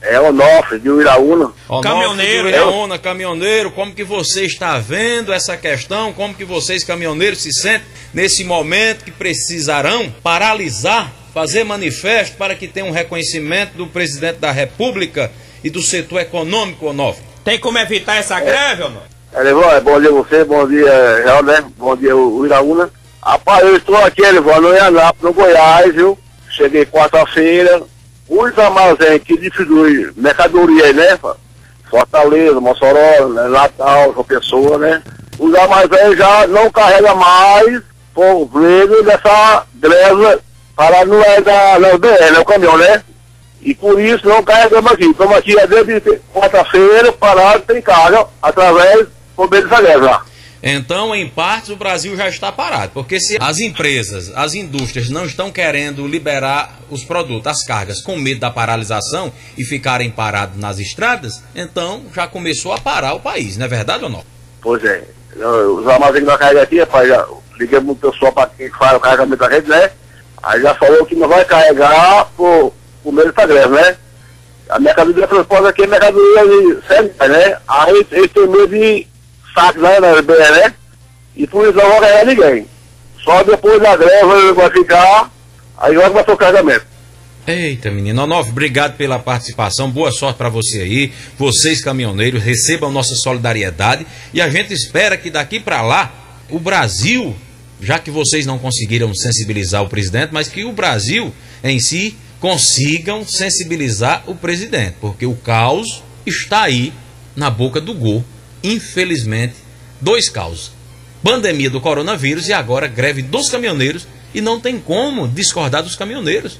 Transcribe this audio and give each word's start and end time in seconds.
É 0.00 0.20
Onofre, 0.20 0.78
de 0.78 0.90
Uiraúna. 0.90 1.52
Caminhoneiro, 1.82 2.48
Iraúna, 2.48 2.98
caminhoneiro, 2.98 3.70
como 3.70 3.94
que 3.94 4.04
você 4.04 4.44
está 4.44 4.78
vendo 4.78 5.32
essa 5.32 5.56
questão? 5.56 6.12
Como 6.12 6.34
que 6.34 6.44
vocês, 6.44 6.84
caminhoneiros, 6.84 7.40
se 7.40 7.52
sentem 7.52 7.86
nesse 8.12 8.44
momento 8.44 9.04
que 9.04 9.10
precisarão 9.10 10.12
paralisar, 10.22 11.12
fazer 11.34 11.64
manifesto 11.64 12.36
para 12.36 12.54
que 12.54 12.68
tenha 12.68 12.86
um 12.86 12.92
reconhecimento 12.92 13.72
do 13.76 13.86
presidente 13.86 14.38
da 14.38 14.52
República 14.52 15.30
e 15.64 15.70
do 15.70 15.82
setor 15.82 16.20
econômico, 16.20 16.86
Onofre? 16.86 17.24
Tem 17.44 17.58
como 17.58 17.78
evitar 17.78 18.16
essa 18.16 18.38
greve, 18.38 18.82
Onofre? 18.84 19.08
É, 19.32 19.40
Elevão, 19.40 19.80
bom 19.82 20.00
dia 20.00 20.10
a 20.10 20.12
você, 20.12 20.44
bom 20.44 20.68
dia, 20.68 21.22
Real, 21.24 21.42
né? 21.42 21.64
Bom 21.76 21.96
dia, 21.96 22.14
o 22.14 22.44
Iraúna. 22.46 22.90
Rapaz, 23.22 23.66
eu 23.66 23.76
estou 23.76 23.96
aqui, 23.96 24.22
Elevão, 24.22 24.60
no 24.60 24.68
Anápolis, 24.68 25.22
no 25.22 25.32
Goiás, 25.32 25.94
viu? 25.94 26.18
Cheguei 26.48 26.86
quarta-feira, 26.86 27.82
os 28.28 28.58
armazéns 28.58 29.22
que 29.22 29.36
distribuem 29.38 30.10
mercadoria 30.16 30.92
né? 30.92 31.18
Fortaleza, 31.88 32.60
Mossoró, 32.60 33.28
né? 33.28 33.48
Natal, 33.48 34.12
João 34.12 34.24
Pessoa, 34.24 34.78
né? 34.78 35.02
Os 35.38 35.54
armazéns 35.54 36.18
já 36.18 36.46
não 36.46 36.70
carregam 36.70 37.14
mais 37.14 37.82
por 38.12 38.48
medo 38.54 39.02
dessa 39.02 39.64
greve 39.74 40.40
para 40.74 41.04
não 41.04 41.22
é 41.22 41.40
da 41.40 41.78
não, 41.78 41.98
BR, 41.98 42.32
né? 42.32 42.38
O 42.40 42.44
caminhão, 42.44 42.76
né? 42.76 43.02
E 43.62 43.74
por 43.74 44.00
isso 44.00 44.28
não 44.28 44.42
carregamos 44.42 44.92
aqui. 44.92 45.06
Estamos 45.06 45.36
aqui 45.36 45.58
é 45.58 45.66
desde 45.66 46.20
quarta-feira 46.32 47.12
parado, 47.12 47.62
tem 47.62 47.80
carga, 47.80 48.26
através 48.42 49.06
do 49.36 49.48
meio 49.50 49.68
dessa 49.68 49.82
greve 49.82 50.04
lá. 50.04 50.24
Então, 50.68 51.14
em 51.14 51.28
partes, 51.28 51.70
o 51.70 51.76
Brasil 51.76 52.16
já 52.16 52.28
está 52.28 52.50
parado. 52.50 52.90
Porque 52.92 53.20
se 53.20 53.38
as 53.40 53.60
empresas, 53.60 54.32
as 54.34 54.52
indústrias 54.52 55.08
não 55.08 55.24
estão 55.24 55.52
querendo 55.52 56.04
liberar 56.08 56.80
os 56.90 57.04
produtos, 57.04 57.46
as 57.46 57.64
cargas, 57.64 58.00
com 58.00 58.16
medo 58.16 58.40
da 58.40 58.50
paralisação 58.50 59.32
e 59.56 59.62
ficarem 59.64 60.10
parados 60.10 60.58
nas 60.58 60.80
estradas, 60.80 61.40
então 61.54 62.02
já 62.12 62.26
começou 62.26 62.72
a 62.72 62.80
parar 62.80 63.14
o 63.14 63.20
país, 63.20 63.56
não 63.56 63.66
é 63.66 63.68
verdade 63.68 64.02
ou 64.02 64.10
não? 64.10 64.24
Pois 64.60 64.82
é. 64.84 65.04
Os 65.36 65.86
armazéns 65.86 66.24
nós 66.24 66.36
carregamos 66.36 66.64
aqui, 66.64 66.80
rapaz, 66.80 67.08
já 67.08 67.24
ligamos 67.60 67.92
o 67.92 68.10
pessoal 68.10 68.32
para 68.32 68.50
quem 68.50 68.68
faz 68.70 68.96
o 68.96 69.00
carregamento 69.00 69.36
da 69.36 69.48
rede, 69.48 69.68
né? 69.68 69.92
Aí 70.42 70.60
já 70.62 70.74
falou 70.74 71.06
que 71.06 71.14
não 71.14 71.28
vai 71.28 71.44
carregar 71.44 72.26
por, 72.36 72.72
por 73.04 73.12
meio 73.12 73.32
dessa 73.32 73.46
greve, 73.46 73.68
né? 73.68 73.96
A 74.68 74.80
mercadoria 74.80 75.28
transporte 75.28 75.68
aqui 75.68 75.84
é 75.84 75.86
mercadoria 75.86 76.42
de 76.44 76.86
série, 76.88 77.12
né? 77.28 77.56
Aí 77.68 78.06
eles 78.10 78.32
têm 78.32 78.48
medo 78.48 78.68
de 78.68 79.06
saques 79.56 79.80
lá 79.80 79.98
na 79.98 80.20
BR, 80.20 80.32
né? 80.34 80.74
E 81.34 81.46
por 81.46 81.66
isso 81.66 81.76
não 81.76 81.88
vai 81.88 82.00
ganhar 82.00 82.26
ninguém. 82.26 82.66
Só 83.24 83.42
depois 83.42 83.80
da 83.80 83.96
greve 83.96 84.52
vai 84.52 84.70
ficar, 84.70 85.30
aí 85.78 85.94
vai 85.96 86.10
começar 86.10 86.32
o 86.32 86.36
carregamento. 86.36 86.86
Eita, 87.46 87.90
menino. 87.90 88.22
Onofre, 88.24 88.50
obrigado 88.50 88.96
pela 88.96 89.18
participação. 89.18 89.90
Boa 89.90 90.10
sorte 90.10 90.36
para 90.36 90.48
você 90.48 90.80
aí. 90.80 91.12
Vocês, 91.38 91.80
caminhoneiros, 91.80 92.42
recebam 92.42 92.90
nossa 92.90 93.14
solidariedade. 93.14 94.06
E 94.34 94.40
a 94.40 94.50
gente 94.50 94.72
espera 94.72 95.16
que 95.16 95.30
daqui 95.30 95.60
para 95.60 95.80
lá, 95.80 96.12
o 96.50 96.58
Brasil, 96.58 97.36
já 97.80 98.00
que 98.00 98.10
vocês 98.10 98.46
não 98.46 98.58
conseguiram 98.58 99.14
sensibilizar 99.14 99.82
o 99.82 99.88
presidente, 99.88 100.30
mas 100.32 100.48
que 100.48 100.64
o 100.64 100.72
Brasil 100.72 101.32
em 101.62 101.78
si 101.78 102.16
consigam 102.40 103.24
sensibilizar 103.24 104.24
o 104.26 104.34
presidente. 104.34 104.96
Porque 105.00 105.24
o 105.24 105.36
caos 105.36 106.02
está 106.26 106.62
aí 106.62 106.92
na 107.36 107.48
boca 107.48 107.80
do 107.80 107.94
gol. 107.94 108.24
Infelizmente, 108.62 109.54
dois 110.00 110.28
caos. 110.28 110.72
Pandemia 111.22 111.70
do 111.70 111.80
coronavírus 111.80 112.48
e 112.48 112.52
agora 112.52 112.86
greve 112.86 113.22
dos 113.22 113.48
caminhoneiros. 113.48 114.06
E 114.34 114.40
não 114.40 114.60
tem 114.60 114.78
como 114.78 115.26
discordar 115.26 115.82
dos 115.82 115.96
caminhoneiros. 115.96 116.54